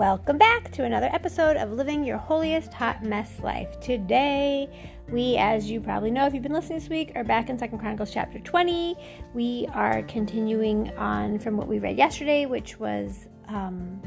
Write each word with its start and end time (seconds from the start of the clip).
Welcome 0.00 0.38
back 0.38 0.72
to 0.72 0.84
another 0.84 1.10
episode 1.12 1.58
of 1.58 1.72
Living 1.72 2.02
Your 2.02 2.16
Holiest 2.16 2.72
Hot 2.72 3.04
Mess 3.04 3.38
Life. 3.40 3.78
Today, 3.80 4.66
we, 5.10 5.36
as 5.36 5.70
you 5.70 5.78
probably 5.78 6.10
know 6.10 6.24
if 6.24 6.32
you've 6.32 6.42
been 6.42 6.54
listening 6.54 6.78
this 6.78 6.88
week, 6.88 7.12
are 7.16 7.22
back 7.22 7.50
in 7.50 7.58
Second 7.58 7.80
Chronicles 7.80 8.10
chapter 8.10 8.38
20. 8.38 8.96
We 9.34 9.68
are 9.74 10.02
continuing 10.04 10.88
on 10.96 11.38
from 11.38 11.58
what 11.58 11.68
we 11.68 11.80
read 11.80 11.98
yesterday, 11.98 12.46
which 12.46 12.80
was 12.80 13.28
um, 13.48 14.00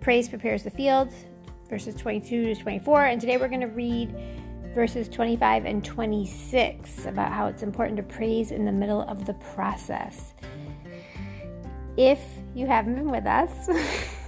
Praise 0.00 0.28
prepares 0.28 0.62
the 0.62 0.70
field, 0.70 1.12
verses 1.68 1.96
22 1.96 2.54
to 2.54 2.62
24. 2.62 3.06
And 3.06 3.20
today 3.20 3.38
we're 3.38 3.48
going 3.48 3.60
to 3.62 3.66
read 3.66 4.14
verses 4.72 5.08
25 5.08 5.64
and 5.64 5.84
26 5.84 7.06
about 7.06 7.32
how 7.32 7.48
it's 7.48 7.64
important 7.64 7.96
to 7.96 8.04
praise 8.04 8.52
in 8.52 8.64
the 8.64 8.70
middle 8.70 9.02
of 9.02 9.26
the 9.26 9.34
process. 9.34 10.34
If 11.96 12.20
you 12.54 12.68
haven't 12.68 12.94
been 12.94 13.10
with 13.10 13.26
us, 13.26 13.68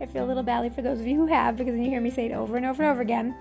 I 0.00 0.06
feel 0.06 0.24
a 0.24 0.26
little 0.26 0.42
badly 0.42 0.70
for 0.70 0.82
those 0.82 1.00
of 1.00 1.06
you 1.06 1.16
who 1.16 1.26
have 1.26 1.56
because 1.56 1.72
then 1.72 1.82
you 1.82 1.90
hear 1.90 2.00
me 2.00 2.10
say 2.10 2.26
it 2.26 2.32
over 2.32 2.56
and 2.56 2.66
over 2.66 2.82
and 2.82 2.92
over 2.92 3.00
again. 3.00 3.36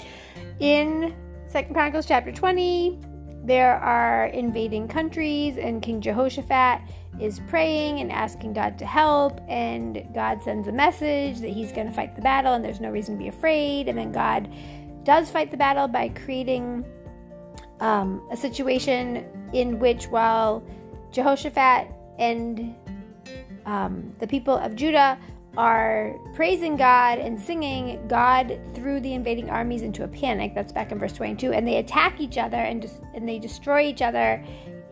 In 0.60 1.14
Second 1.48 1.74
Chronicles 1.74 2.06
chapter 2.06 2.32
20, 2.32 3.00
there 3.44 3.76
are 3.76 4.26
invading 4.28 4.88
countries, 4.88 5.58
and 5.58 5.82
King 5.82 6.02
Jehoshaphat 6.02 6.82
is 7.20 7.40
praying 7.48 8.00
and 8.00 8.12
asking 8.12 8.54
God 8.54 8.80
to 8.80 8.86
help, 8.86 9.40
and 9.48 10.04
God 10.14 10.42
sends 10.42 10.68
a 10.68 10.72
message 10.72 11.40
that 11.40 11.50
he's 11.50 11.72
going 11.72 11.88
to 11.88 11.94
fight 11.94 12.16
the 12.16 12.22
battle, 12.22 12.54
and 12.54 12.66
there's 12.66 12.82
no 12.82 12.90
reason 12.90 13.16
to 13.16 13.20
be 13.20 13.28
afraid. 13.28 13.88
And 13.88 13.98
then 13.98 14.12
God 14.12 14.52
does 15.04 15.30
fight 15.30 15.52
the 15.52 15.58
battle 15.58 15.88
by 15.88 16.10
creating 16.10 16.84
um, 17.80 18.28
a 18.32 18.38
situation 18.38 19.26
in 19.54 19.78
which, 19.80 20.08
while 20.08 20.64
Jehoshaphat 21.12 21.88
and 22.18 22.76
um, 23.66 24.12
the 24.20 24.28
people 24.28 24.58
of 24.58 24.76
Judah 24.76 25.20
are 25.58 26.16
praising 26.34 26.76
God 26.76 27.20
and 27.20 27.40
singing, 27.40 28.06
God 28.08 28.60
threw 28.74 29.00
the 29.00 29.14
invading 29.14 29.50
armies 29.50 29.82
into 29.82 30.04
a 30.04 30.08
panic. 30.08 30.54
That's 30.54 30.72
back 30.72 30.92
in 30.92 31.00
verse 31.00 31.14
22. 31.14 31.54
And 31.54 31.68
they 31.68 31.78
attack 31.78 32.20
each 32.20 32.38
other 32.38 32.58
and, 32.58 32.82
just, 32.82 33.02
and 33.14 33.28
they 33.28 33.40
destroy 33.40 33.82
each 33.84 34.02
other. 34.02 34.44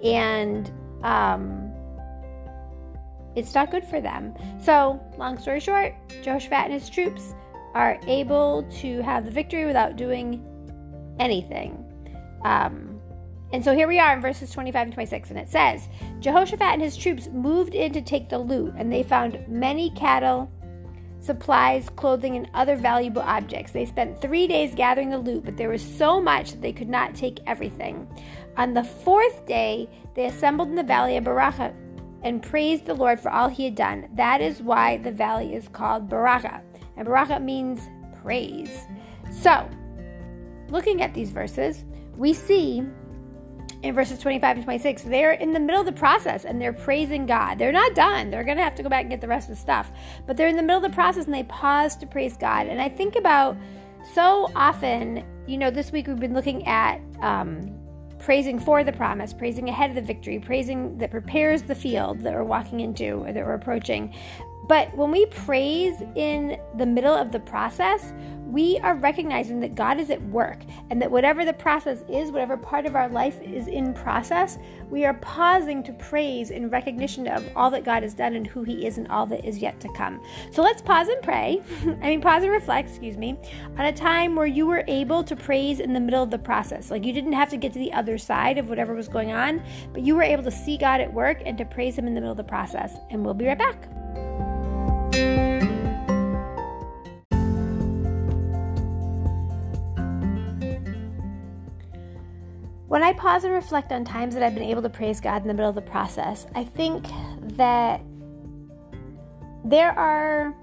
And 0.04 0.72
um, 1.04 1.72
it's 3.36 3.54
not 3.54 3.72
good 3.72 3.86
for 3.86 4.00
them. 4.00 4.34
So, 4.62 5.02
long 5.18 5.38
story 5.38 5.60
short, 5.60 5.96
Jehoshaphat 6.24 6.66
and 6.66 6.74
his 6.74 6.90
troops 6.90 7.34
are 7.74 8.00
able 8.08 8.64
to 8.82 9.02
have 9.02 9.26
the 9.26 9.32
victory 9.32 9.66
without 9.66 9.96
doing 9.96 10.46
anything. 11.20 11.84
Um, 12.44 12.93
and 13.54 13.64
so 13.64 13.76
here 13.76 13.88
we 13.88 14.00
are 14.00 14.14
in 14.14 14.22
verses 14.22 14.50
25 14.50 14.88
and 14.88 14.94
26, 14.94 15.30
and 15.30 15.38
it 15.38 15.48
says 15.48 15.88
Jehoshaphat 16.20 16.74
and 16.74 16.82
his 16.82 16.98
troops 16.98 17.30
moved 17.32 17.76
in 17.76 17.94
to 17.94 18.02
take 18.02 18.28
the 18.28 18.40
loot, 18.40 18.74
and 18.76 18.92
they 18.92 19.04
found 19.04 19.48
many 19.48 19.92
cattle, 19.92 20.52
supplies, 21.20 21.88
clothing, 21.96 22.36
and 22.36 22.50
other 22.56 22.76
valuable 22.76 23.22
objects. 23.22 23.72
They 23.72 23.86
spent 23.86 24.20
three 24.20 24.48
days 24.48 24.74
gathering 24.74 25.12
the 25.12 25.20
loot, 25.20 25.46
but 25.46 25.56
there 25.56 25.70
was 25.70 25.84
so 25.84 26.20
much 26.20 26.50
that 26.50 26.64
they 26.64 26.74
could 26.74 26.90
not 26.90 27.14
take 27.14 27.40
everything. 27.46 28.08
On 28.58 28.74
the 28.74 28.84
fourth 28.84 29.46
day, 29.46 29.88
they 30.16 30.26
assembled 30.26 30.70
in 30.70 30.76
the 30.76 30.82
valley 30.82 31.16
of 31.18 31.24
Berachah 31.24 31.76
and 32.24 32.42
praised 32.42 32.88
the 32.88 32.96
Lord 32.96 33.20
for 33.20 33.30
all 33.30 33.50
he 33.50 33.66
had 33.66 33.76
done. 33.76 34.10
That 34.16 34.42
is 34.42 34.64
why 34.64 34.98
the 34.98 35.12
valley 35.12 35.54
is 35.54 35.68
called 35.68 36.10
Berachah. 36.10 36.62
And 36.98 37.08
Berachah 37.08 37.44
means 37.44 37.88
praise. 38.22 38.88
So, 39.32 39.70
looking 40.70 41.04
at 41.04 41.14
these 41.14 41.30
verses, 41.30 41.86
we 42.18 42.34
see 42.34 42.84
in 43.84 43.94
verses 43.94 44.18
25 44.20 44.58
and 44.58 44.64
26, 44.64 45.04
they're 45.04 45.34
in 45.34 45.52
the 45.52 45.60
middle 45.60 45.82
of 45.82 45.86
the 45.86 45.92
process 45.92 46.46
and 46.46 46.60
they're 46.60 46.74
praising 46.74 47.26
God. 47.26 47.60
They're 47.60 47.74
not 47.74 47.94
done. 47.94 48.32
They're 48.32 48.46
going 48.46 48.58
to 48.58 48.64
have 48.64 48.76
to 48.76 48.84
go 48.84 48.88
back 48.88 49.02
and 49.02 49.10
get 49.10 49.20
the 49.20 49.28
rest 49.28 49.50
of 49.50 49.56
the 49.56 49.62
stuff. 49.62 49.92
But 50.26 50.38
they're 50.38 50.48
in 50.48 50.56
the 50.56 50.64
middle 50.64 50.84
of 50.84 50.90
the 50.90 50.96
process 50.96 51.26
and 51.26 51.34
they 51.34 51.44
pause 51.44 51.98
to 51.98 52.08
praise 52.08 52.38
God. 52.38 52.68
And 52.68 52.82
I 52.82 52.88
think 52.88 53.18
about 53.18 53.58
so 54.14 54.50
often, 54.56 55.26
you 55.48 55.58
know, 55.58 55.70
this 55.70 55.92
week 55.92 56.08
we've 56.08 56.20
been 56.20 56.34
looking 56.34 56.66
at 56.66 57.02
um, 57.20 57.78
praising 58.20 58.58
for 58.58 58.86
the 58.86 58.94
promise, 58.94 59.34
praising 59.34 59.68
ahead 59.68 59.90
of 59.90 59.96
the 59.98 60.02
victory, 60.02 60.40
praising 60.40 60.98
that 61.00 61.12
prepares 61.12 61.64
the 61.64 61.76
field 61.76 62.22
that 62.22 62.34
we're 62.34 62.44
walking 62.44 62.80
into 62.80 63.26
or 63.26 63.34
that 63.34 63.46
we're 63.46 63.54
approaching. 63.54 64.14
But 64.68 64.96
when 64.96 65.12
we 65.12 65.26
praise 65.28 66.02
in 66.16 66.58
the 66.78 66.86
middle 66.86 67.14
of 67.14 67.32
the 67.32 67.40
process, 67.40 68.14
we 68.54 68.78
are 68.84 68.94
recognizing 68.94 69.60
that 69.62 69.74
God 69.74 70.00
is 70.00 70.12
at 70.12 70.22
work 70.28 70.60
and 70.92 71.02
that 71.02 71.10
whatever 71.10 71.44
the 71.44 71.54
process 71.54 72.04
is, 72.08 72.30
whatever 72.30 72.56
part 72.56 72.86
of 72.86 72.96
our 72.96 73.10
life 73.10 73.42
is 73.42 73.68
in 73.68 73.96
process, 73.96 74.60
we 74.92 75.06
are 75.06 75.16
pausing 75.16 75.82
to 75.82 75.94
praise 75.94 76.52
in 76.52 76.70
recognition 76.70 77.28
of 77.28 77.44
all 77.56 77.72
that 77.72 77.84
God 77.84 78.04
has 78.04 78.14
done 78.14 78.36
and 78.36 78.46
who 78.46 78.62
He 78.62 78.86
is 78.86 79.00
and 79.00 79.08
all 79.08 79.26
that 79.26 79.44
is 79.44 79.58
yet 79.58 79.80
to 79.80 79.92
come. 79.94 80.22
So 80.52 80.62
let's 80.62 80.84
pause 80.84 81.08
and 81.08 81.20
pray. 81.24 81.64
I 82.04 82.10
mean, 82.10 82.22
pause 82.22 82.44
and 82.44 82.52
reflect, 82.52 82.90
excuse 82.90 83.18
me, 83.18 83.40
on 83.80 83.86
a 83.86 83.94
time 83.94 84.36
where 84.36 84.46
you 84.46 84.68
were 84.68 84.84
able 84.88 85.24
to 85.24 85.36
praise 85.36 85.80
in 85.80 85.92
the 85.92 86.00
middle 86.00 86.22
of 86.22 86.30
the 86.30 86.38
process. 86.38 86.92
Like 86.92 87.06
you 87.06 87.12
didn't 87.12 87.34
have 87.34 87.50
to 87.50 87.58
get 87.58 87.74
to 87.74 87.80
the 87.80 87.92
other 87.92 88.20
side 88.20 88.60
of 88.60 88.70
whatever 88.70 88.94
was 88.94 89.08
going 89.08 89.32
on, 89.32 89.64
but 89.94 90.04
you 90.04 90.16
were 90.16 90.22
able 90.22 90.44
to 90.44 90.52
see 90.52 90.78
God 90.78 91.02
at 91.02 91.12
work 91.12 91.42
and 91.44 91.58
to 91.58 91.66
praise 91.66 91.98
Him 91.98 92.06
in 92.06 92.14
the 92.14 92.22
middle 92.22 92.32
of 92.32 92.38
the 92.38 92.44
process. 92.44 92.98
And 93.10 93.26
we'll 93.26 93.34
be 93.34 93.48
right 93.48 93.58
back. 93.58 93.93
When 102.94 103.02
I 103.02 103.12
pause 103.12 103.44
and 103.44 103.52
reflect 103.52 103.92
on 103.92 104.06
times 104.06 104.36
that 104.36 104.44
I've 104.44 104.54
been 104.54 104.70
able 104.70 104.84
to 104.84 104.90
praise 104.90 105.20
God 105.20 105.42
in 105.42 105.48
the 105.48 105.54
middle 105.56 105.68
of 105.68 105.74
the 105.74 105.82
process, 105.82 106.46
I 106.54 106.64
think 106.64 107.08
that 107.58 108.04
there 109.66 109.98
are 109.98 110.54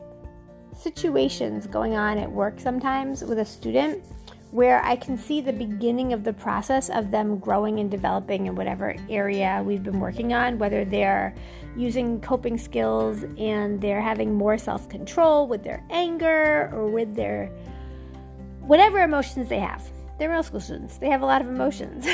situations 0.72 1.66
going 1.66 1.96
on 1.96 2.18
at 2.18 2.30
work 2.30 2.60
sometimes 2.60 3.24
with 3.24 3.40
a 3.40 3.44
student 3.44 4.04
where 4.52 4.80
I 4.84 4.94
can 4.94 5.18
see 5.18 5.40
the 5.40 5.52
beginning 5.52 6.12
of 6.12 6.22
the 6.22 6.32
process 6.32 6.88
of 6.88 7.10
them 7.10 7.36
growing 7.40 7.80
and 7.80 7.90
developing 7.90 8.46
in 8.46 8.54
whatever 8.54 8.94
area 9.08 9.60
we've 9.66 9.82
been 9.82 9.98
working 9.98 10.32
on, 10.32 10.56
whether 10.56 10.84
they're 10.84 11.34
using 11.76 12.20
coping 12.20 12.58
skills 12.58 13.24
and 13.38 13.80
they're 13.80 14.00
having 14.00 14.32
more 14.32 14.56
self 14.56 14.88
control 14.88 15.48
with 15.48 15.64
their 15.64 15.82
anger 15.90 16.70
or 16.72 16.86
with 16.86 17.16
their 17.16 17.46
whatever 18.60 19.00
emotions 19.00 19.48
they 19.48 19.58
have. 19.58 19.82
They're 20.20 20.28
middle 20.28 20.42
school 20.42 20.60
students, 20.60 20.98
they 20.98 21.08
have 21.08 21.22
a 21.22 21.26
lot 21.26 21.40
of 21.40 21.48
emotions. 21.48 22.06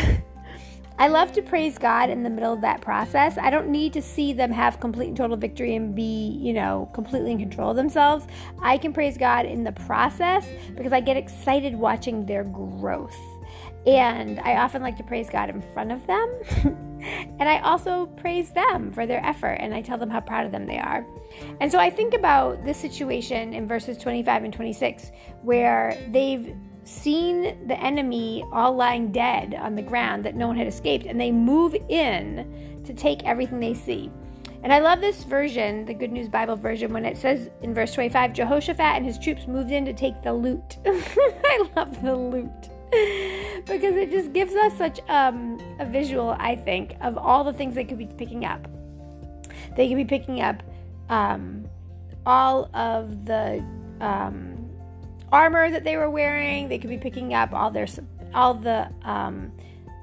I 0.99 1.09
love 1.09 1.33
to 1.33 1.43
praise 1.43 1.77
God 1.77 2.09
in 2.09 2.23
the 2.23 2.31
middle 2.31 2.53
of 2.53 2.61
that 2.61 2.81
process. 2.81 3.37
I 3.37 3.51
don't 3.51 3.69
need 3.69 3.93
to 3.95 4.01
see 4.01 4.33
them 4.33 4.53
have 4.53 4.79
complete 4.79 5.09
and 5.09 5.17
total 5.17 5.37
victory 5.37 5.75
and 5.75 5.93
be, 5.93 6.39
you 6.41 6.53
know, 6.53 6.89
completely 6.95 7.33
in 7.33 7.41
control 7.41 7.71
of 7.71 7.77
themselves. 7.77 8.29
I 8.63 8.79
can 8.79 8.93
praise 8.93 9.19
God 9.19 9.45
in 9.45 9.65
the 9.65 9.73
process 9.73 10.47
because 10.77 10.93
I 10.93 11.01
get 11.01 11.17
excited 11.17 11.75
watching 11.75 12.27
their 12.27 12.45
growth. 12.45 13.19
And 13.89 14.39
I 14.39 14.59
often 14.59 14.83
like 14.83 14.97
to 14.99 15.03
praise 15.03 15.29
God 15.29 15.51
in 15.51 15.61
front 15.75 15.91
of 15.91 16.07
them. 16.07 16.31
and 17.41 17.49
I 17.49 17.59
also 17.59 18.07
praise 18.07 18.53
them 18.53 18.93
for 18.93 19.05
their 19.05 19.25
effort 19.27 19.55
and 19.55 19.75
I 19.75 19.83
tell 19.83 19.99
them 19.99 20.11
how 20.11 20.21
proud 20.21 20.47
of 20.47 20.53
them 20.53 20.67
they 20.67 20.79
are. 20.79 21.05
And 21.61 21.73
so 21.73 21.81
I 21.81 21.91
think 21.91 22.15
about 22.15 22.65
this 22.65 22.79
situation 22.79 23.53
in 23.53 23.67
verses 23.67 23.99
25 23.99 24.45
and 24.45 24.55
26 24.55 25.11
where 25.43 25.99
they've 26.11 26.55
seen 26.87 27.67
the 27.67 27.79
enemy 27.81 28.45
all 28.53 28.75
lying 28.75 29.13
dead 29.13 29.55
on 29.55 29.75
the 29.75 29.83
ground 29.83 30.25
that 30.25 30.37
no 30.37 30.47
one 30.47 30.57
had 30.57 30.67
escaped, 30.67 31.07
and 31.07 31.21
they 31.21 31.33
move 31.33 31.75
in 31.89 32.83
to 32.85 32.95
take 32.95 33.25
everything 33.25 33.61
they 33.61 33.75
see. 33.75 34.11
And 34.63 34.73
I 34.73 34.79
love 34.79 35.01
this 35.01 35.23
version, 35.25 35.85
the 35.85 35.95
Good 35.95 36.11
News 36.11 36.29
Bible 36.29 36.57
version, 36.57 36.93
when 36.93 37.05
it 37.05 37.17
says 37.17 37.51
in 37.63 37.75
verse 37.75 37.93
25 37.93 38.33
Jehoshaphat 38.33 38.97
and 38.97 39.05
his 39.05 39.19
troops 39.19 39.47
moved 39.47 39.71
in 39.71 39.85
to 39.85 39.93
take 39.93 40.23
the 40.23 40.33
loot. 40.33 40.79
I 40.87 41.69
love 41.77 42.03
the 42.03 42.17
loot 42.17 42.71
because 43.67 43.97
it 43.97 44.11
just 44.11 44.33
gives 44.33 44.55
us 44.55 44.77
such 44.79 45.01
um, 45.09 45.59
a 45.79 45.85
visual, 45.85 46.37
I 46.39 46.57
think, 46.57 46.97
of 47.01 47.19
all 47.19 47.45
the 47.45 47.53
things 47.53 47.75
they 47.75 47.85
could 47.85 47.99
be 47.99 48.07
picking 48.07 48.45
up. 48.45 48.67
They 49.77 49.89
could 49.89 49.97
be 49.97 50.05
picking 50.05 50.41
up 50.41 50.63
um, 51.09 51.69
all 52.25 52.71
of 52.75 53.27
the. 53.27 53.65
Um, 54.01 54.56
armor 55.33 55.71
that 55.71 55.85
they 55.85 55.97
were 55.97 56.11
wearing. 56.11 56.69
They 56.69 56.79
could 56.79 56.91
be 56.91 56.99
picking 56.99 57.35
up 57.35 57.53
all 57.53 57.71
their 57.71 57.87
all 58.35 58.55
the 58.55 58.91
um, 59.03 59.53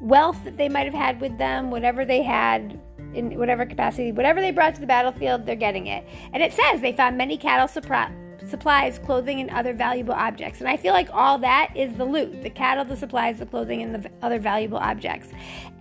wealth 0.02 0.44
that 0.44 0.58
they 0.58 0.70
might 0.70 0.86
have 0.86 0.94
had 0.94 1.22
with 1.22 1.38
them, 1.38 1.72
whatever 1.72 2.06
they 2.06 2.22
had 2.22 2.80
in 3.14 3.38
whatever 3.38 3.66
capacity, 3.66 4.12
whatever 4.12 4.42
they 4.42 4.52
brought 4.52 4.76
to 4.76 4.82
the 4.82 4.88
battlefield, 4.88 5.46
they're 5.46 5.56
getting 5.56 5.88
it. 5.88 6.06
And 6.34 6.42
it 6.42 6.54
says 6.54 6.82
they 6.82 6.94
found 6.94 7.18
many 7.18 7.38
cattle 7.38 7.68
supplies, 7.68 9.00
clothing, 9.00 9.40
and 9.40 9.50
other 9.52 9.74
valuable 9.74 10.14
objects. 10.14 10.60
And 10.60 10.68
I 10.68 10.78
feel 10.78 10.94
like 10.94 11.10
all 11.14 11.38
that 11.40 11.72
is 11.76 11.96
the 11.96 12.06
loot 12.06 12.44
the 12.44 12.50
cattle, 12.50 12.86
the 12.86 12.98
supplies, 12.98 13.38
the 13.38 13.46
clothing, 13.46 13.82
and 13.82 13.96
the 13.96 14.12
other 14.22 14.40
valuable 14.40 14.80
objects. 14.80 15.30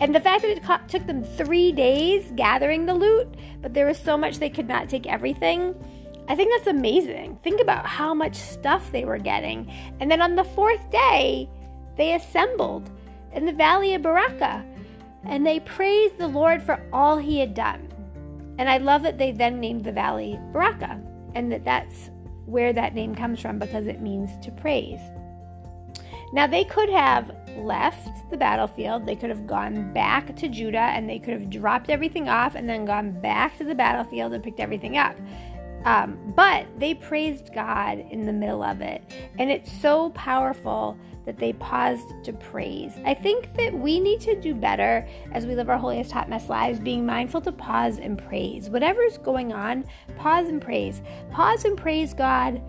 And 0.01 0.15
the 0.15 0.21
fact 0.21 0.43
that 0.43 0.51
it 0.51 0.89
took 0.89 1.07
them 1.07 1.25
three 1.25 1.73
days 1.73 2.31
gathering 2.37 2.87
the 2.87 2.95
loot, 2.95 3.29
but 3.61 3.75
there 3.75 3.87
was 3.87 3.99
so 3.99 4.17
much 4.17 4.39
they 4.39 4.51
could 4.51 4.69
not 4.69 4.89
take 4.89 5.07
everything 5.07 5.75
I 6.29 6.35
think 6.35 6.53
that's 6.53 6.69
amazing. 6.69 7.39
Think 7.43 7.61
about 7.61 7.87
how 7.87 8.15
much 8.15 8.37
stuff 8.37 8.91
they 8.93 9.05
were 9.05 9.19
getting. 9.19 9.71
And 10.01 10.11
then 10.11 10.23
on 10.23 10.37
the 10.37 10.45
fourth 10.45 10.91
day, 10.91 11.49
they 11.97 12.15
assembled 12.15 12.91
in 13.33 13.45
the 13.45 13.53
valley 13.53 13.95
of 13.95 14.03
Berachah 14.03 14.65
and 15.25 15.47
they 15.47 15.61
praised 15.61 16.19
the 16.19 16.29
Lord 16.29 16.63
for 16.63 16.85
all 16.93 17.19
he 17.19 17.39
had 17.39 17.55
done. 17.55 17.89
And 18.59 18.69
I 18.69 18.79
love 18.79 19.03
that 19.03 19.19
they 19.19 19.33
then 19.33 19.61
named 19.61 19.85
the 19.85 19.93
valley 19.93 20.39
Berachah 20.53 21.05
and 21.35 21.51
that 21.51 21.65
that's 21.65 22.11
where 22.47 22.73
that 22.73 22.95
name 22.95 23.15
comes 23.15 23.41
from 23.41 23.59
because 23.59 23.87
it 23.87 24.01
means 24.01 24.31
to 24.45 24.51
praise. 24.53 25.01
Now, 26.33 26.47
they 26.47 26.65
could 26.65 26.89
have 26.89 27.31
left 27.59 28.31
the 28.31 28.39
battlefield, 28.39 29.07
they 29.07 29.17
could 29.17 29.29
have 29.29 29.47
gone 29.47 29.93
back 29.93 30.35
to 30.37 30.49
Judah, 30.49 30.79
and 30.79 31.09
they 31.09 31.19
could 31.19 31.35
have 31.35 31.51
dropped 31.51 31.91
everything 31.91 32.29
off 32.31 32.55
and 32.55 32.67
then 32.67 32.87
gone 32.87 33.21
back 33.21 33.59
to 33.59 33.65
the 33.65 33.75
battlefield 33.75 34.33
and 34.33 34.43
picked 34.43 34.61
everything 34.61 34.97
up. 34.97 35.15
Um, 35.85 36.19
but 36.37 36.67
they 36.79 36.95
praised 36.95 37.53
God 37.55 37.99
in 38.11 38.27
the 38.27 38.33
middle 38.33 38.63
of 38.63 38.81
it. 38.81 39.03
And 39.39 39.51
it's 39.51 39.71
so 39.81 40.11
powerful 40.11 40.97
that 41.25 41.39
they 41.39 41.53
paused 41.55 42.07
to 42.25 42.33
praise. 42.33 42.93
I 43.05 43.15
think 43.15 43.55
that 43.57 43.73
we 43.73 44.01
need 44.01 44.21
to 44.23 44.41
do 44.41 44.55
better 44.55 45.07
as 45.33 45.47
we 45.47 45.55
live 45.55 45.69
our 45.69 45.79
holiest 45.79 46.11
hot 46.11 46.29
mess 46.29 46.49
lives, 46.49 46.81
being 46.81 47.07
mindful 47.07 47.41
to 47.43 47.53
pause 47.53 47.99
and 47.99 48.19
praise. 48.19 48.69
Whatever's 48.71 49.19
going 49.19 49.53
on, 49.53 49.85
pause 50.17 50.49
and 50.49 50.61
praise. 50.61 51.03
Pause 51.31 51.65
and 51.67 51.77
praise 51.77 52.13
God 52.15 52.61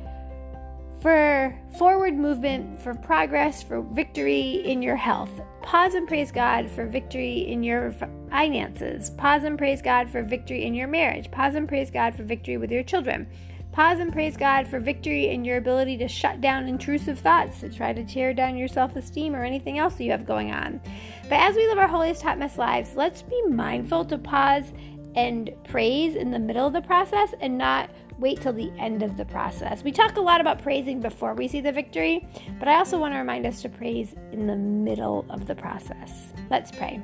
for 1.04 1.54
forward 1.78 2.14
movement, 2.14 2.82
for 2.82 2.94
progress, 2.94 3.62
for 3.62 3.82
victory 3.82 4.64
in 4.64 4.82
your 4.82 4.96
health. 4.96 5.30
Pause 5.62 5.96
and 5.96 6.08
praise 6.08 6.32
God 6.32 6.72
for 6.72 6.86
victory 6.86 7.40
in 7.40 7.62
your 7.62 7.92
finances. 8.32 9.10
Pause 9.10 9.44
and 9.44 9.58
praise 9.58 9.82
God 9.82 10.10
for 10.10 10.24
victory 10.24 10.64
in 10.64 10.74
your 10.74 10.88
marriage. 10.88 11.30
Pause 11.30 11.56
and 11.56 11.68
praise 11.68 11.92
God 11.92 12.16
for 12.16 12.24
victory 12.24 12.56
with 12.56 12.72
your 12.72 12.84
children. 12.84 13.28
Pause 13.74 14.00
and 14.00 14.14
praise 14.14 14.38
God 14.38 14.66
for 14.66 14.80
victory 14.80 15.28
in 15.28 15.44
your 15.44 15.58
ability 15.58 15.98
to 15.98 16.08
shut 16.08 16.40
down 16.40 16.70
intrusive 16.70 17.20
thoughts 17.20 17.60
to 17.60 17.70
try 17.70 17.92
to 17.92 18.06
tear 18.06 18.34
down 18.34 18.56
your 18.56 18.70
self 18.70 18.96
esteem 18.96 19.36
or 19.36 19.44
anything 19.44 19.80
else 19.80 20.00
you 20.00 20.12
have 20.12 20.26
going 20.26 20.54
on. 20.54 20.80
But 21.24 21.34
as 21.34 21.56
we 21.56 21.68
live 21.68 21.80
our 21.80 21.88
holiest 21.88 22.22
hot 22.22 22.40
mess 22.40 22.58
lives, 22.58 22.96
let's 22.96 23.24
be 23.24 23.42
mindful 23.50 24.06
to 24.06 24.18
pause 24.18 24.72
and 25.16 25.52
praise 25.64 26.16
in 26.16 26.32
the 26.32 26.40
middle 26.40 26.68
of 26.68 26.74
the 26.74 26.82
process 26.82 27.34
and 27.40 27.58
not 27.58 27.90
wait 28.20 28.42
till 28.42 28.54
the 28.54 28.72
end 28.78 29.04
of 29.04 29.18
the 29.18 29.26
process. 29.26 29.84
We 29.84 29.92
talk 29.92 30.18
a 30.18 30.22
lot 30.22 30.42
about 30.42 30.62
praising 30.62 31.02
before 31.02 31.34
we 31.34 31.48
see 31.48 31.62
the 31.62 31.72
victory, 31.72 32.28
but 32.60 32.68
I 32.68 32.76
also 32.76 33.00
want 33.00 33.14
to 33.14 33.18
remind 33.18 33.46
us 33.46 33.62
to 33.64 33.70
praise 33.70 34.14
in 34.32 34.48
the 34.48 34.56
middle 34.56 35.26
of 35.30 35.48
the 35.48 35.56
process. 35.56 36.34
Let's 36.50 36.72
pray. 36.72 37.02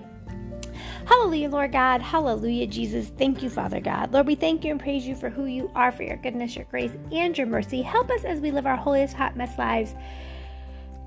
Hallelujah, 1.06 1.50
Lord 1.50 1.72
God. 1.72 2.02
Hallelujah, 2.02 2.68
Jesus. 2.68 3.12
Thank 3.18 3.42
you, 3.42 3.50
Father 3.50 3.80
God. 3.80 4.14
Lord, 4.14 4.28
we 4.28 4.36
thank 4.36 4.64
you 4.64 4.72
and 4.72 4.80
praise 4.80 5.08
you 5.08 5.16
for 5.16 5.30
who 5.30 5.46
you 5.46 5.72
are, 5.76 5.92
for 5.92 6.04
your 6.04 6.18
goodness, 6.18 6.56
your 6.56 6.66
grace, 6.66 6.92
and 7.12 7.38
your 7.38 7.48
mercy. 7.48 7.82
Help 7.82 8.12
us 8.12 8.24
as 8.24 8.40
we 8.40 8.52
live 8.52 8.66
our 8.66 8.76
holiest 8.76 9.16
hot 9.16 9.36
mess 9.36 9.58
lives 9.58 9.96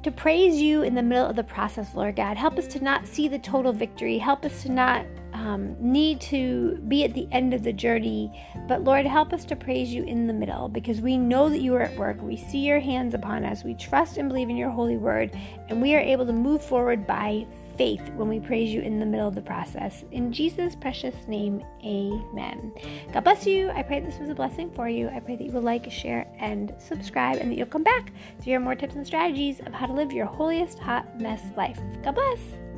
to 0.02 0.10
praise 0.10 0.60
you 0.60 0.82
in 0.82 0.94
the 0.94 1.02
middle 1.02 1.26
of 1.26 1.36
the 1.36 1.44
process, 1.44 1.94
Lord 1.94 2.16
God. 2.16 2.36
Help 2.36 2.58
us 2.58 2.66
to 2.68 2.82
not 2.82 3.06
see 3.06 3.28
the 3.28 3.38
total 3.38 3.72
victory. 3.72 4.18
Help 4.18 4.44
us 4.44 4.62
to 4.62 4.72
not 4.72 5.06
um, 5.42 5.76
need 5.80 6.20
to 6.20 6.76
be 6.86 7.02
at 7.02 7.14
the 7.14 7.26
end 7.32 7.52
of 7.52 7.64
the 7.64 7.72
journey. 7.72 8.30
But 8.68 8.84
Lord, 8.84 9.04
help 9.06 9.32
us 9.32 9.44
to 9.46 9.56
praise 9.56 9.92
you 9.92 10.04
in 10.04 10.28
the 10.28 10.32
middle 10.32 10.68
because 10.68 11.00
we 11.00 11.16
know 11.16 11.48
that 11.48 11.60
you 11.60 11.74
are 11.74 11.82
at 11.82 11.96
work. 11.96 12.22
We 12.22 12.36
see 12.36 12.58
your 12.58 12.78
hands 12.78 13.12
upon 13.12 13.44
us. 13.44 13.64
We 13.64 13.74
trust 13.74 14.18
and 14.18 14.28
believe 14.28 14.48
in 14.48 14.56
your 14.56 14.70
holy 14.70 14.96
word, 14.96 15.36
and 15.68 15.82
we 15.82 15.96
are 15.96 16.00
able 16.00 16.26
to 16.26 16.32
move 16.32 16.62
forward 16.64 17.06
by 17.06 17.46
faith 17.76 18.02
when 18.14 18.28
we 18.28 18.38
praise 18.38 18.72
you 18.72 18.82
in 18.82 19.00
the 19.00 19.06
middle 19.06 19.26
of 19.26 19.34
the 19.34 19.42
process. 19.42 20.04
In 20.12 20.32
Jesus' 20.32 20.76
precious 20.76 21.26
name, 21.26 21.64
amen. 21.84 22.72
God 23.12 23.24
bless 23.24 23.44
you. 23.44 23.70
I 23.70 23.82
pray 23.82 23.98
this 23.98 24.20
was 24.20 24.28
a 24.28 24.34
blessing 24.34 24.70
for 24.70 24.88
you. 24.88 25.08
I 25.08 25.18
pray 25.18 25.34
that 25.34 25.44
you 25.44 25.50
will 25.50 25.62
like, 25.62 25.90
share, 25.90 26.32
and 26.38 26.72
subscribe, 26.78 27.38
and 27.38 27.50
that 27.50 27.56
you'll 27.56 27.66
come 27.66 27.82
back 27.82 28.12
to 28.38 28.44
hear 28.44 28.60
more 28.60 28.76
tips 28.76 28.94
and 28.94 29.06
strategies 29.06 29.58
of 29.60 29.72
how 29.72 29.86
to 29.86 29.92
live 29.92 30.12
your 30.12 30.26
holiest 30.26 30.78
hot 30.78 31.20
mess 31.20 31.42
life. 31.56 31.80
God 32.04 32.14
bless. 32.14 32.71